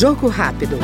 [0.00, 0.78] Jogo rápido.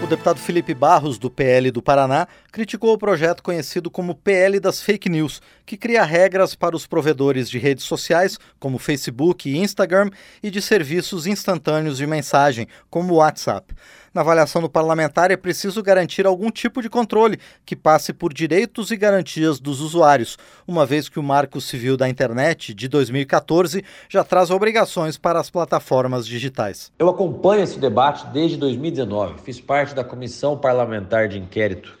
[0.00, 4.80] O deputado Felipe Barros, do PL do Paraná, criticou o projeto conhecido como PL das
[4.80, 10.08] Fake News, que cria regras para os provedores de redes sociais, como Facebook e Instagram,
[10.40, 13.74] e de serviços instantâneos de mensagem, como WhatsApp.
[14.14, 17.36] Na avaliação do parlamentar, é preciso garantir algum tipo de controle
[17.66, 20.38] que passe por direitos e garantias dos usuários,
[20.68, 25.50] uma vez que o Marco Civil da Internet, de 2014, já traz obrigações para as
[25.50, 26.92] plataformas digitais.
[26.96, 29.42] Eu acompanho esse debate desde 2019.
[29.42, 31.98] Fiz parte da comissão parlamentar de inquérito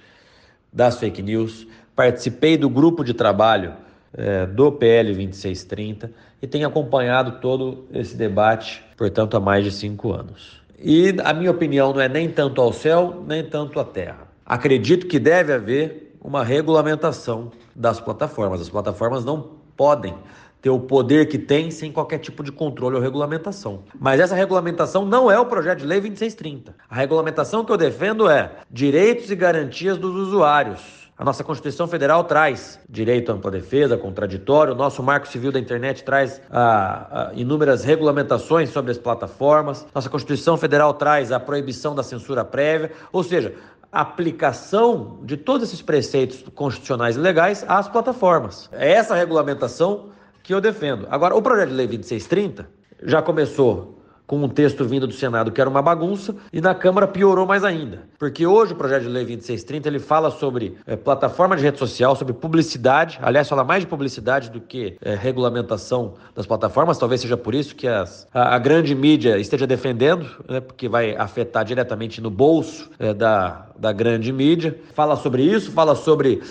[0.72, 3.74] das fake news, participei do grupo de trabalho
[4.16, 10.12] é, do PL 2630 e tenho acompanhado todo esse debate, portanto, há mais de cinco
[10.12, 10.63] anos.
[10.78, 14.28] E a minha opinião não é nem tanto ao céu, nem tanto à terra.
[14.44, 18.60] Acredito que deve haver uma regulamentação das plataformas.
[18.60, 20.14] As plataformas não podem
[20.60, 23.82] ter o poder que tem sem qualquer tipo de controle ou regulamentação.
[24.00, 26.74] Mas essa regulamentação não é o projeto de lei 2630.
[26.88, 32.24] A regulamentação que eu defendo é direitos e garantias dos usuários a nossa Constituição Federal
[32.24, 34.72] traz direito à ampla defesa, contraditório.
[34.72, 39.86] O nosso Marco Civil da Internet traz ah, ah, inúmeras regulamentações sobre as plataformas.
[39.94, 42.90] Nossa Constituição Federal traz a proibição da censura prévia.
[43.12, 43.54] Ou seja,
[43.92, 48.68] a aplicação de todos esses preceitos constitucionais e legais às plataformas.
[48.72, 50.10] É essa regulamentação
[50.42, 51.06] que eu defendo.
[51.08, 52.68] Agora, o projeto de lei 2630
[53.04, 53.93] já começou
[54.26, 57.64] com um texto vindo do Senado que era uma bagunça, e na Câmara piorou mais
[57.64, 58.04] ainda.
[58.18, 62.16] Porque hoje o projeto de lei 2630 ele fala sobre é, plataforma de rede social,
[62.16, 67.36] sobre publicidade, aliás, fala mais de publicidade do que é, regulamentação das plataformas, talvez seja
[67.36, 72.20] por isso que as, a, a, grande mídia esteja defendendo, né, porque vai afetar diretamente
[72.20, 74.78] no bolso é, da, da grande mídia.
[74.94, 76.42] Fala sobre isso, fala sobre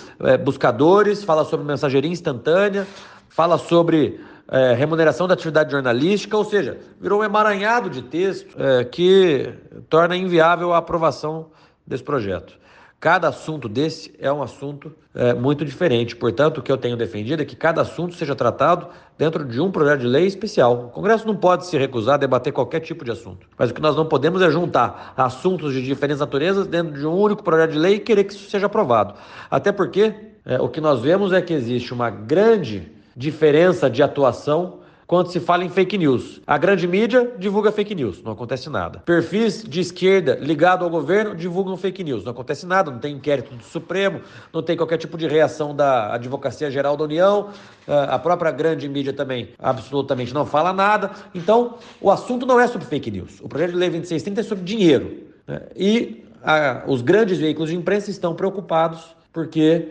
[0.44, 2.86] buscadores, fala sobre mensageria instantânea,
[3.28, 8.84] fala sobre é, remuneração da atividade jornalística, ou seja, virou um emaranhado de texto é,
[8.84, 9.52] que
[9.88, 11.46] torna inviável a aprovação
[11.86, 12.58] desse projeto.
[13.04, 16.16] Cada assunto desse é um assunto é, muito diferente.
[16.16, 19.70] Portanto, o que eu tenho defendido é que cada assunto seja tratado dentro de um
[19.70, 20.86] projeto de lei especial.
[20.86, 23.46] O Congresso não pode se recusar a debater qualquer tipo de assunto.
[23.58, 27.12] Mas o que nós não podemos é juntar assuntos de diferentes naturezas dentro de um
[27.12, 29.12] único projeto de lei e querer que isso seja aprovado.
[29.50, 30.14] Até porque
[30.46, 35.38] é, o que nós vemos é que existe uma grande diferença de atuação quando se
[35.38, 36.40] fala em fake news.
[36.46, 39.00] A grande mídia divulga fake news, não acontece nada.
[39.00, 43.54] Perfis de esquerda ligado ao governo divulgam fake news, não acontece nada, não tem inquérito
[43.54, 44.20] do Supremo,
[44.52, 47.50] não tem qualquer tipo de reação da Advocacia Geral da União,
[47.86, 51.10] ah, a própria grande mídia também absolutamente não fala nada.
[51.34, 53.40] Então, o assunto não é sobre fake news.
[53.40, 55.18] O projeto de lei 2630 é sobre dinheiro.
[55.46, 55.60] Né?
[55.76, 59.88] E a, os grandes veículos de imprensa estão preocupados porque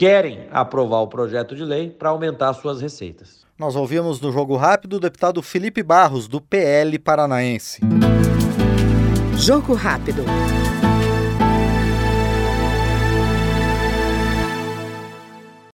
[0.00, 3.44] querem aprovar o projeto de lei para aumentar suas receitas.
[3.58, 7.82] Nós ouvimos no Jogo Rápido o deputado Felipe Barros, do PL paranaense.
[9.36, 10.24] Jogo Rápido.